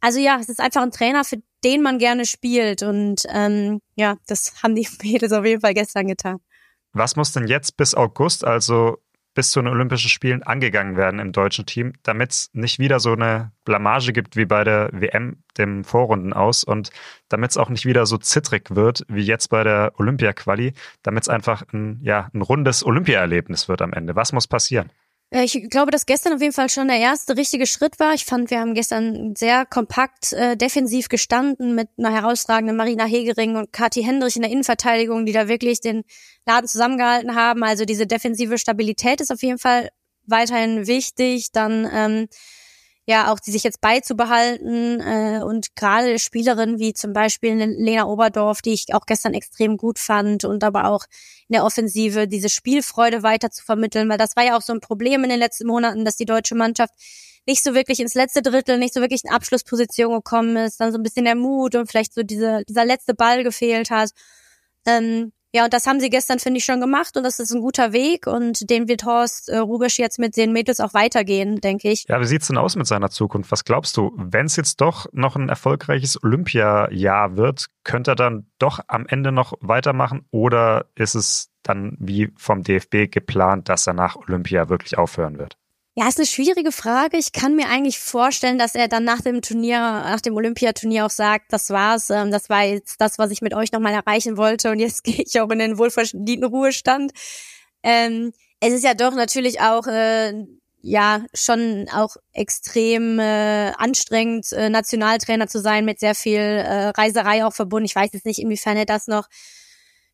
Also 0.00 0.18
ja, 0.18 0.38
es 0.40 0.48
ist 0.48 0.60
einfach 0.60 0.82
ein 0.82 0.90
Trainer, 0.90 1.24
für 1.24 1.42
den 1.64 1.82
man 1.82 1.98
gerne 1.98 2.24
spielt. 2.24 2.82
Und 2.82 3.22
ähm, 3.28 3.80
ja, 3.94 4.16
das 4.26 4.54
haben 4.62 4.74
die 4.74 4.88
Mädels 5.02 5.32
auf 5.32 5.44
jeden 5.44 5.60
Fall 5.60 5.74
gestern 5.74 6.06
getan. 6.06 6.38
Was 6.92 7.16
muss 7.16 7.32
denn 7.32 7.46
jetzt 7.46 7.76
bis 7.76 7.94
August, 7.94 8.44
also 8.44 8.98
bis 9.34 9.52
zu 9.52 9.60
den 9.60 9.68
Olympischen 9.68 10.08
Spielen 10.08 10.42
angegangen 10.42 10.96
werden 10.96 11.20
im 11.20 11.30
deutschen 11.30 11.64
Team, 11.64 11.92
damit 12.02 12.32
es 12.32 12.50
nicht 12.52 12.80
wieder 12.80 12.98
so 12.98 13.12
eine 13.12 13.52
Blamage 13.64 14.12
gibt 14.12 14.36
wie 14.36 14.44
bei 14.44 14.64
der 14.64 14.90
WM, 14.92 15.44
dem 15.56 15.84
Vorrunden 15.84 16.32
aus 16.32 16.64
und 16.64 16.90
damit 17.28 17.52
es 17.52 17.56
auch 17.56 17.68
nicht 17.68 17.86
wieder 17.86 18.06
so 18.06 18.18
zittrig 18.18 18.74
wird 18.74 19.04
wie 19.08 19.22
jetzt 19.22 19.48
bei 19.48 19.62
der 19.62 19.92
Olympia-Quali, 19.98 20.72
damit 21.02 21.22
es 21.24 21.28
einfach 21.28 21.62
ein, 21.72 22.00
ja, 22.02 22.28
ein 22.34 22.42
rundes 22.42 22.84
Olympia-Erlebnis 22.84 23.68
wird 23.68 23.82
am 23.82 23.92
Ende. 23.92 24.16
Was 24.16 24.32
muss 24.32 24.48
passieren? 24.48 24.90
Äh, 25.30 25.44
ich 25.44 25.70
glaube, 25.70 25.90
dass 25.90 26.06
gestern 26.06 26.34
auf 26.34 26.40
jeden 26.40 26.52
Fall 26.52 26.68
schon 26.68 26.88
der 26.88 26.98
erste 26.98 27.36
richtige 27.36 27.66
Schritt 27.66 27.98
war. 27.98 28.14
Ich 28.14 28.24
fand, 28.24 28.50
wir 28.50 28.60
haben 28.60 28.74
gestern 28.74 29.34
sehr 29.36 29.64
kompakt 29.64 30.32
äh, 30.32 30.56
defensiv 30.56 31.08
gestanden 31.08 31.74
mit 31.74 31.88
einer 31.98 32.12
herausragenden 32.12 32.76
Marina 32.76 33.04
Hegering 33.04 33.56
und 33.56 33.72
Kathi 33.72 34.02
Hendrich 34.02 34.36
in 34.36 34.42
der 34.42 34.50
Innenverteidigung, 34.50 35.26
die 35.26 35.32
da 35.32 35.48
wirklich 35.48 35.80
den 35.80 36.02
Laden 36.46 36.68
zusammengehalten 36.68 37.34
haben. 37.34 37.62
Also 37.62 37.84
diese 37.84 38.06
defensive 38.06 38.58
Stabilität 38.58 39.20
ist 39.20 39.30
auf 39.30 39.42
jeden 39.42 39.58
Fall 39.58 39.90
weiterhin 40.26 40.86
wichtig. 40.86 41.52
Dann 41.52 41.88
ähm, 41.92 42.28
ja 43.10 43.32
auch 43.32 43.40
die 43.40 43.50
sich 43.50 43.64
jetzt 43.64 43.80
beizubehalten 43.80 45.00
äh, 45.00 45.42
und 45.42 45.76
gerade 45.76 46.18
Spielerinnen 46.18 46.78
wie 46.78 46.94
zum 46.94 47.12
Beispiel 47.12 47.54
Lena 47.54 48.06
Oberdorf, 48.06 48.62
die 48.62 48.72
ich 48.72 48.94
auch 48.94 49.06
gestern 49.06 49.34
extrem 49.34 49.76
gut 49.76 49.98
fand 49.98 50.44
und 50.44 50.64
aber 50.64 50.86
auch 50.86 51.04
in 51.48 51.54
der 51.54 51.64
Offensive 51.64 52.28
diese 52.28 52.48
Spielfreude 52.48 53.22
weiter 53.22 53.50
zu 53.50 53.64
vermitteln, 53.64 54.08
weil 54.08 54.18
das 54.18 54.36
war 54.36 54.44
ja 54.44 54.56
auch 54.56 54.62
so 54.62 54.72
ein 54.72 54.80
Problem 54.80 55.24
in 55.24 55.30
den 55.30 55.38
letzten 55.38 55.66
Monaten, 55.66 56.04
dass 56.04 56.16
die 56.16 56.24
deutsche 56.24 56.54
Mannschaft 56.54 56.94
nicht 57.46 57.62
so 57.62 57.74
wirklich 57.74 58.00
ins 58.00 58.14
letzte 58.14 58.42
Drittel, 58.42 58.78
nicht 58.78 58.94
so 58.94 59.00
wirklich 59.00 59.24
in 59.24 59.30
Abschlussposition 59.30 60.14
gekommen 60.14 60.56
ist, 60.56 60.80
dann 60.80 60.92
so 60.92 60.98
ein 60.98 61.02
bisschen 61.02 61.24
der 61.24 61.34
Mut 61.34 61.74
und 61.74 61.88
vielleicht 61.88 62.14
so 62.14 62.22
diese, 62.22 62.62
dieser 62.68 62.84
letzte 62.84 63.14
Ball 63.14 63.42
gefehlt 63.42 63.90
hat. 63.90 64.10
Ähm, 64.86 65.32
ja, 65.52 65.64
und 65.64 65.72
das 65.72 65.86
haben 65.86 66.00
sie 66.00 66.10
gestern, 66.10 66.38
finde 66.38 66.58
ich, 66.58 66.64
schon 66.64 66.80
gemacht 66.80 67.16
und 67.16 67.24
das 67.24 67.40
ist 67.40 67.50
ein 67.52 67.60
guter 67.60 67.92
Weg 67.92 68.26
und 68.26 68.70
den 68.70 68.88
wird 68.88 69.04
Horst 69.04 69.48
äh, 69.48 69.58
Rubisch 69.58 69.98
jetzt 69.98 70.18
mit 70.18 70.36
den 70.36 70.52
Mädels 70.52 70.80
auch 70.80 70.94
weitergehen, 70.94 71.60
denke 71.60 71.90
ich. 71.90 72.04
Ja, 72.08 72.20
wie 72.20 72.26
sieht's 72.26 72.46
denn 72.46 72.56
aus 72.56 72.76
mit 72.76 72.86
seiner 72.86 73.10
Zukunft? 73.10 73.50
Was 73.50 73.64
glaubst 73.64 73.96
du, 73.96 74.12
wenn 74.16 74.46
es 74.46 74.56
jetzt 74.56 74.80
doch 74.80 75.06
noch 75.12 75.36
ein 75.36 75.48
erfolgreiches 75.48 76.22
Olympiajahr 76.22 77.36
wird, 77.36 77.66
könnte 77.82 78.12
er 78.12 78.16
dann 78.16 78.46
doch 78.58 78.80
am 78.86 79.06
Ende 79.06 79.32
noch 79.32 79.54
weitermachen 79.60 80.24
oder 80.30 80.86
ist 80.94 81.14
es 81.14 81.50
dann 81.62 81.96
wie 81.98 82.32
vom 82.36 82.62
DFB 82.62 83.10
geplant, 83.10 83.68
dass 83.68 83.86
er 83.86 83.94
nach 83.94 84.16
Olympia 84.16 84.68
wirklich 84.68 84.98
aufhören 84.98 85.38
wird? 85.38 85.56
Ja, 85.96 86.06
ist 86.08 86.18
eine 86.18 86.26
schwierige 86.26 86.70
Frage. 86.70 87.16
Ich 87.16 87.32
kann 87.32 87.56
mir 87.56 87.68
eigentlich 87.68 87.98
vorstellen, 87.98 88.58
dass 88.58 88.76
er 88.76 88.86
dann 88.86 89.02
nach 89.04 89.20
dem 89.22 89.42
Turnier, 89.42 89.78
nach 89.80 90.20
dem 90.20 90.36
Olympiaturnier 90.36 91.04
auch 91.06 91.10
sagt, 91.10 91.52
das 91.52 91.68
war's, 91.70 92.10
ähm, 92.10 92.30
das 92.30 92.48
war 92.48 92.62
jetzt 92.62 93.00
das, 93.00 93.18
was 93.18 93.32
ich 93.32 93.42
mit 93.42 93.54
euch 93.54 93.72
nochmal 93.72 93.92
erreichen 93.92 94.36
wollte 94.36 94.70
und 94.70 94.78
jetzt 94.78 95.02
gehe 95.04 95.22
ich 95.26 95.40
auch 95.40 95.50
in 95.50 95.58
den 95.58 95.78
wohlverdienten 95.78 96.44
Ruhestand. 96.44 97.12
Ähm, 97.82 98.32
es 98.60 98.72
ist 98.72 98.84
ja 98.84 98.94
doch 98.94 99.14
natürlich 99.14 99.60
auch 99.60 99.86
äh, 99.88 100.32
ja 100.82 101.24
schon 101.34 101.88
auch 101.92 102.16
extrem 102.32 103.18
äh, 103.18 103.72
anstrengend, 103.76 104.52
äh, 104.52 104.70
Nationaltrainer 104.70 105.48
zu 105.48 105.60
sein 105.60 105.84
mit 105.84 105.98
sehr 105.98 106.14
viel 106.14 106.38
äh, 106.38 106.88
Reiserei 106.90 107.44
auch 107.44 107.52
verbunden. 107.52 107.86
Ich 107.86 107.96
weiß 107.96 108.10
jetzt 108.12 108.26
nicht, 108.26 108.38
inwiefern 108.38 108.76
er 108.76 108.86
das 108.86 109.08
noch 109.08 109.26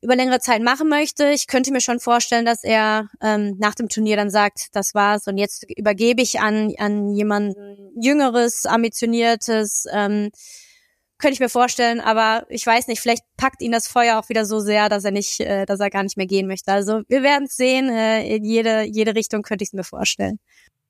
über 0.02 0.16
längere 0.16 0.40
Zeit 0.40 0.62
machen 0.62 0.88
möchte. 0.88 1.30
Ich 1.30 1.46
könnte 1.46 1.72
mir 1.72 1.80
schon 1.80 2.00
vorstellen, 2.00 2.44
dass 2.44 2.64
er 2.64 3.08
ähm, 3.22 3.56
nach 3.58 3.74
dem 3.74 3.88
Turnier 3.88 4.16
dann 4.16 4.30
sagt, 4.30 4.68
das 4.72 4.94
war's 4.94 5.26
und 5.26 5.38
jetzt 5.38 5.64
übergebe 5.68 6.22
ich 6.22 6.40
an, 6.40 6.72
an 6.78 7.12
jemanden 7.14 7.92
Jüngeres, 8.00 8.66
Ambitioniertes. 8.66 9.86
Ähm, 9.92 10.30
könnte 11.18 11.34
ich 11.34 11.40
mir 11.40 11.48
vorstellen, 11.48 12.00
aber 12.00 12.44
ich 12.50 12.66
weiß 12.66 12.88
nicht, 12.88 13.00
vielleicht 13.00 13.24
packt 13.38 13.62
ihn 13.62 13.72
das 13.72 13.88
Feuer 13.88 14.18
auch 14.18 14.28
wieder 14.28 14.44
so 14.44 14.60
sehr, 14.60 14.90
dass 14.90 15.04
er 15.04 15.12
nicht, 15.12 15.40
äh, 15.40 15.64
dass 15.64 15.80
er 15.80 15.88
gar 15.88 16.02
nicht 16.02 16.18
mehr 16.18 16.26
gehen 16.26 16.46
möchte. 16.46 16.72
Also 16.72 17.02
wir 17.08 17.22
werden 17.22 17.44
es 17.44 17.56
sehen. 17.56 17.88
Äh, 17.88 18.36
in 18.36 18.44
jede, 18.44 18.82
jede 18.82 19.14
Richtung 19.14 19.42
könnte 19.42 19.62
ich 19.62 19.70
es 19.70 19.72
mir 19.72 19.84
vorstellen. 19.84 20.38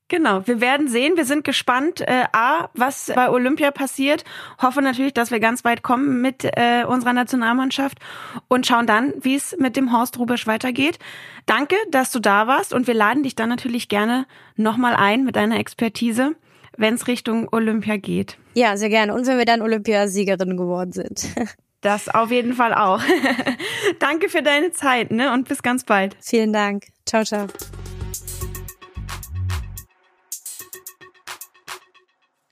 Genau, 0.09 0.47
wir 0.47 0.61
werden 0.61 0.87
sehen. 0.87 1.17
Wir 1.17 1.25
sind 1.25 1.43
gespannt, 1.43 1.99
äh, 2.01 2.23
A, 2.31 2.69
was 2.73 3.11
bei 3.13 3.29
Olympia 3.29 3.71
passiert. 3.71 4.23
Hoffe 4.61 4.81
natürlich, 4.81 5.13
dass 5.13 5.31
wir 5.31 5.41
ganz 5.41 5.65
weit 5.65 5.83
kommen 5.83 6.21
mit 6.21 6.45
äh, 6.45 6.85
unserer 6.85 7.11
Nationalmannschaft 7.11 7.99
und 8.47 8.65
schauen 8.65 8.87
dann, 8.87 9.13
wie 9.19 9.35
es 9.35 9.57
mit 9.59 9.75
dem 9.75 9.91
Horst 9.91 10.17
Rubisch 10.17 10.47
weitergeht. 10.47 10.97
Danke, 11.45 11.75
dass 11.91 12.11
du 12.11 12.19
da 12.19 12.47
warst 12.47 12.73
und 12.73 12.87
wir 12.87 12.93
laden 12.93 13.23
dich 13.23 13.35
dann 13.35 13.49
natürlich 13.49 13.89
gerne 13.89 14.25
nochmal 14.55 14.95
ein 14.95 15.25
mit 15.25 15.35
deiner 15.35 15.59
Expertise, 15.59 16.35
wenn 16.77 16.93
es 16.93 17.07
Richtung 17.07 17.49
Olympia 17.51 17.97
geht. 17.97 18.37
Ja, 18.53 18.77
sehr 18.77 18.89
gerne. 18.89 19.13
Und 19.13 19.27
wenn 19.27 19.37
wir 19.37 19.45
dann 19.45 19.61
Olympiasiegerin 19.61 20.55
geworden 20.55 20.93
sind. 20.93 21.27
Das 21.81 22.09
auf 22.09 22.31
jeden 22.31 22.53
Fall 22.53 22.73
auch. 22.73 23.01
Danke 23.99 24.29
für 24.29 24.41
deine 24.41 24.71
Zeit, 24.71 25.11
ne? 25.11 25.31
Und 25.31 25.47
bis 25.47 25.61
ganz 25.61 25.83
bald. 25.83 26.17
Vielen 26.19 26.51
Dank. 26.51 26.85
Ciao, 27.05 27.23
ciao. 27.23 27.45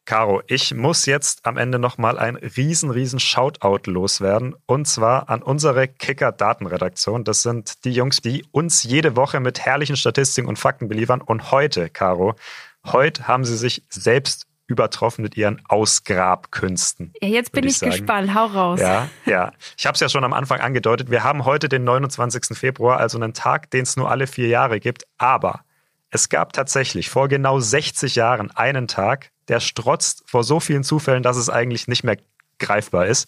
Caro, 0.05 0.43
ich 0.45 0.71
muss 0.75 1.07
jetzt 1.07 1.47
am 1.47 1.57
Ende 1.57 1.79
nochmal 1.79 2.19
ein 2.19 2.35
riesen, 2.35 2.91
riesen 2.91 3.19
Shoutout 3.19 3.89
loswerden. 3.89 4.55
Und 4.67 4.85
zwar 4.88 5.29
an 5.29 5.41
unsere 5.41 5.88
Kicker-Datenredaktion. 5.88 7.24
Das 7.24 7.41
sind 7.41 7.83
die 7.85 7.91
Jungs, 7.91 8.21
die 8.21 8.45
uns 8.51 8.83
jede 8.83 9.15
Woche 9.15 9.39
mit 9.39 9.59
herrlichen 9.59 9.97
Statistiken 9.97 10.47
und 10.47 10.59
Fakten 10.59 10.88
beliefern. 10.88 11.21
Und 11.21 11.51
heute, 11.51 11.89
Caro, 11.89 12.35
heute 12.85 13.27
haben 13.27 13.45
sie 13.45 13.57
sich 13.57 13.81
selbst 13.89 14.45
übertroffen 14.67 15.24
mit 15.24 15.38
ihren 15.38 15.59
Ausgrabkünsten. 15.67 17.13
Ja, 17.21 17.27
jetzt 17.27 17.51
bin 17.51 17.65
ich, 17.65 17.81
ich 17.81 17.89
gespannt. 17.89 18.35
Hau 18.35 18.45
raus. 18.45 18.79
Ja, 18.79 19.09
ja. 19.25 19.53
Ich 19.75 19.88
habe 19.88 19.95
es 19.95 20.00
ja 20.01 20.09
schon 20.09 20.24
am 20.24 20.33
Anfang 20.33 20.59
angedeutet. 20.59 21.09
Wir 21.09 21.24
haben 21.24 21.45
heute 21.45 21.67
den 21.67 21.83
29. 21.83 22.55
Februar, 22.57 23.00
also 23.00 23.17
einen 23.17 23.33
Tag, 23.33 23.71
den 23.71 23.81
es 23.83 23.97
nur 23.97 24.09
alle 24.12 24.27
vier 24.27 24.47
Jahre 24.50 24.79
gibt. 24.79 25.05
Aber 25.17 25.62
es 26.12 26.29
gab 26.29 26.53
tatsächlich 26.53 27.09
vor 27.09 27.27
genau 27.27 27.59
60 27.59 28.15
Jahren 28.15 28.51
einen 28.51 28.88
Tag, 28.88 29.31
der 29.48 29.60
strotzt 29.60 30.24
vor 30.28 30.44
so 30.44 30.60
vielen 30.60 30.84
Zufällen, 30.84 31.24
dass 31.24 31.38
es 31.38 31.50
eigentlich 31.50 31.88
nicht 31.88 32.04
mehr 32.04 32.18
greifbar 32.60 33.08
ist. 33.08 33.28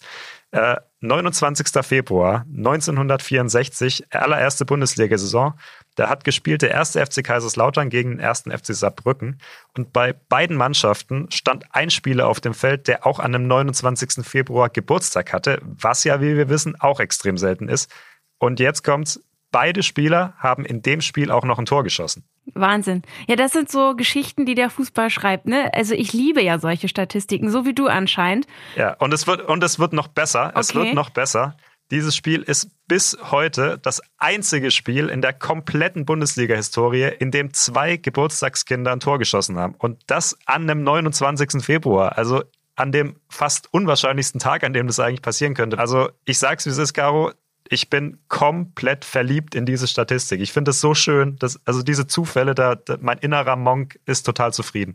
Äh, 0.50 0.76
29. 1.00 1.84
Februar 1.84 2.44
1964, 2.48 4.06
allererste 4.12 4.64
Bundesliga-Saison. 4.64 5.54
Da 5.94 6.08
hat 6.08 6.24
gespielt 6.24 6.62
der 6.62 6.70
erste 6.70 7.04
FC 7.04 7.22
Kaiserslautern 7.22 7.90
gegen 7.90 8.10
den 8.10 8.20
ersten 8.20 8.50
FC 8.50 8.74
Saarbrücken. 8.74 9.40
Und 9.76 9.92
bei 9.92 10.12
beiden 10.12 10.56
Mannschaften 10.56 11.30
stand 11.30 11.66
ein 11.70 11.90
Spieler 11.90 12.26
auf 12.26 12.40
dem 12.40 12.54
Feld, 12.54 12.88
der 12.88 13.06
auch 13.06 13.20
an 13.20 13.32
dem 13.32 13.46
29. 13.46 14.24
Februar 14.26 14.70
Geburtstag 14.70 15.32
hatte, 15.32 15.60
was 15.62 16.04
ja, 16.04 16.20
wie 16.20 16.36
wir 16.36 16.48
wissen, 16.48 16.80
auch 16.80 16.98
extrem 16.98 17.36
selten 17.36 17.68
ist. 17.68 17.90
Und 18.38 18.58
jetzt 18.60 18.82
kommt's. 18.82 19.20
Beide 19.50 19.82
Spieler 19.82 20.34
haben 20.38 20.64
in 20.64 20.82
dem 20.82 21.00
Spiel 21.00 21.30
auch 21.30 21.44
noch 21.44 21.58
ein 21.58 21.66
Tor 21.66 21.82
geschossen. 21.84 22.24
Wahnsinn. 22.54 23.02
Ja, 23.28 23.36
das 23.36 23.52
sind 23.52 23.70
so 23.70 23.94
Geschichten, 23.94 24.46
die 24.46 24.54
der 24.54 24.70
Fußball 24.70 25.10
schreibt, 25.10 25.46
ne? 25.46 25.72
Also 25.74 25.94
ich 25.94 26.12
liebe 26.12 26.42
ja 26.42 26.58
solche 26.58 26.88
Statistiken, 26.88 27.50
so 27.50 27.64
wie 27.64 27.74
du 27.74 27.86
anscheinend. 27.86 28.46
Ja, 28.76 28.94
und 28.94 29.12
es 29.12 29.26
wird, 29.26 29.42
und 29.42 29.62
es 29.62 29.78
wird 29.78 29.92
noch 29.92 30.08
besser. 30.08 30.48
Okay. 30.48 30.60
Es 30.60 30.74
wird 30.74 30.94
noch 30.94 31.10
besser. 31.10 31.56
Dieses 31.90 32.14
Spiel 32.14 32.42
ist 32.42 32.70
bis 32.86 33.16
heute 33.30 33.78
das 33.82 34.02
einzige 34.18 34.70
Spiel 34.70 35.08
in 35.08 35.22
der 35.22 35.32
kompletten 35.32 36.04
Bundesliga-Historie, 36.04 37.10
in 37.18 37.30
dem 37.30 37.54
zwei 37.54 37.96
Geburtstagskinder 37.96 38.92
ein 38.92 39.00
Tor 39.00 39.18
geschossen 39.18 39.58
haben. 39.58 39.74
Und 39.78 40.02
das 40.06 40.36
an 40.44 40.66
dem 40.66 40.84
29. 40.84 41.64
Februar. 41.64 42.18
Also 42.18 42.42
an 42.76 42.92
dem 42.92 43.16
fast 43.28 43.72
unwahrscheinlichsten 43.72 44.38
Tag, 44.38 44.64
an 44.64 44.72
dem 44.72 44.86
das 44.86 45.00
eigentlich 45.00 45.22
passieren 45.22 45.54
könnte. 45.54 45.78
Also 45.78 46.10
ich 46.26 46.38
sag's 46.38 46.66
wie 46.66 46.70
es 46.70 46.78
ist, 46.78 46.92
Caro, 46.92 47.32
ich 47.70 47.90
bin 47.90 48.18
komplett 48.28 49.04
verliebt 49.04 49.54
in 49.54 49.66
diese 49.66 49.86
Statistik. 49.86 50.40
Ich 50.40 50.52
finde 50.52 50.70
es 50.70 50.80
so 50.80 50.94
schön, 50.94 51.36
dass 51.36 51.60
also 51.66 51.82
diese 51.82 52.06
Zufälle, 52.06 52.54
da, 52.54 52.74
da 52.74 52.96
mein 53.00 53.18
innerer 53.18 53.56
Monk 53.56 53.98
ist 54.06 54.24
total 54.24 54.52
zufrieden. 54.52 54.94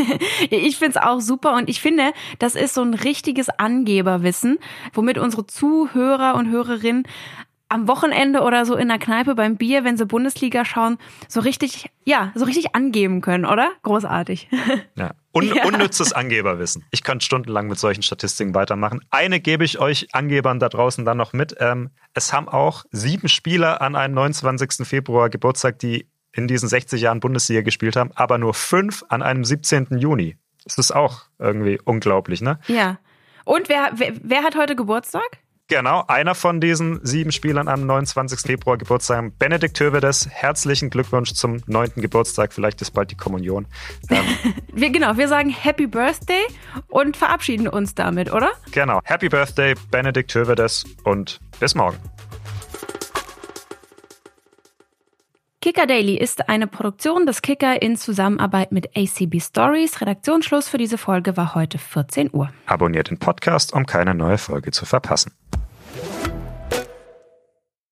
ich 0.50 0.76
finde 0.76 0.98
es 0.98 1.04
auch 1.04 1.20
super 1.20 1.54
und 1.56 1.68
ich 1.68 1.80
finde, 1.80 2.12
das 2.38 2.54
ist 2.54 2.74
so 2.74 2.82
ein 2.82 2.94
richtiges 2.94 3.48
Angeberwissen, 3.50 4.58
womit 4.92 5.18
unsere 5.18 5.46
Zuhörer 5.46 6.34
und 6.36 6.50
Hörerinnen 6.50 7.04
am 7.74 7.88
Wochenende 7.88 8.42
oder 8.42 8.64
so 8.64 8.76
in 8.76 8.86
der 8.86 8.98
Kneipe 8.98 9.34
beim 9.34 9.56
Bier, 9.56 9.82
wenn 9.82 9.96
sie 9.96 10.06
Bundesliga 10.06 10.64
schauen, 10.64 10.96
so 11.26 11.40
richtig, 11.40 11.90
ja, 12.04 12.30
so 12.36 12.44
richtig 12.44 12.74
angeben 12.76 13.20
können, 13.20 13.44
oder? 13.44 13.70
Großartig. 13.82 14.48
Ja. 14.96 15.10
Un 15.32 15.42
ja. 15.42 15.64
Unnützes 15.64 16.12
Angeberwissen. 16.12 16.84
Ich 16.92 17.02
könnte 17.02 17.24
stundenlang 17.24 17.66
mit 17.66 17.78
solchen 17.78 18.02
Statistiken 18.02 18.54
weitermachen. 18.54 19.00
Eine 19.10 19.40
gebe 19.40 19.64
ich 19.64 19.80
euch 19.80 20.14
Angebern 20.14 20.60
da 20.60 20.68
draußen 20.68 21.04
dann 21.04 21.16
noch 21.16 21.32
mit. 21.32 21.56
Ähm, 21.58 21.90
es 22.12 22.32
haben 22.32 22.48
auch 22.48 22.84
sieben 22.92 23.28
Spieler 23.28 23.82
an 23.82 23.96
einem 23.96 24.14
29. 24.14 24.86
Februar 24.86 25.30
Geburtstag, 25.30 25.80
die 25.80 26.06
in 26.32 26.46
diesen 26.46 26.68
60 26.68 27.00
Jahren 27.02 27.18
Bundesliga 27.18 27.62
gespielt 27.62 27.96
haben, 27.96 28.12
aber 28.14 28.38
nur 28.38 28.54
fünf 28.54 29.02
an 29.08 29.22
einem 29.22 29.44
17. 29.44 29.98
Juni. 29.98 30.36
Das 30.64 30.78
ist 30.78 30.92
auch 30.94 31.22
irgendwie 31.40 31.80
unglaublich, 31.84 32.40
ne? 32.40 32.60
Ja. 32.68 32.98
Und 33.44 33.68
wer, 33.68 33.90
wer, 33.96 34.12
wer 34.22 34.42
hat 34.44 34.56
heute 34.56 34.76
Geburtstag? 34.76 35.38
Genau, 35.68 36.04
einer 36.08 36.34
von 36.34 36.60
diesen 36.60 37.04
sieben 37.06 37.32
Spielern 37.32 37.68
am 37.68 37.86
29. 37.86 38.40
Februar 38.40 38.76
Geburtstag. 38.76 39.38
Benedikt 39.38 39.80
Hövedes, 39.80 40.28
herzlichen 40.30 40.90
Glückwunsch 40.90 41.32
zum 41.32 41.62
neunten 41.66 42.02
Geburtstag. 42.02 42.52
Vielleicht 42.52 42.82
ist 42.82 42.90
bald 42.90 43.10
die 43.10 43.16
Kommunion. 43.16 43.66
Ähm. 44.10 44.24
wir, 44.74 44.90
genau, 44.90 45.16
wir 45.16 45.26
sagen 45.26 45.48
Happy 45.48 45.86
Birthday 45.86 46.42
und 46.88 47.16
verabschieden 47.16 47.66
uns 47.66 47.94
damit, 47.94 48.30
oder? 48.30 48.50
Genau, 48.72 49.00
Happy 49.04 49.30
Birthday, 49.30 49.74
Benedikt 49.90 50.34
Hövedes 50.34 50.84
und 51.04 51.40
bis 51.60 51.74
morgen. 51.74 51.96
Kicker 55.64 55.86
Daily 55.86 56.18
ist 56.18 56.50
eine 56.50 56.66
Produktion 56.66 57.24
des 57.24 57.40
Kicker 57.40 57.80
in 57.80 57.96
Zusammenarbeit 57.96 58.70
mit 58.70 58.94
ACB 58.94 59.40
Stories. 59.40 59.98
Redaktionsschluss 59.98 60.68
für 60.68 60.76
diese 60.76 60.98
Folge 60.98 61.38
war 61.38 61.54
heute 61.54 61.78
14 61.78 62.28
Uhr. 62.34 62.50
Abonniert 62.66 63.08
den 63.08 63.16
Podcast, 63.16 63.72
um 63.72 63.86
keine 63.86 64.14
neue 64.14 64.36
Folge 64.36 64.72
zu 64.72 64.84
verpassen. 64.84 65.32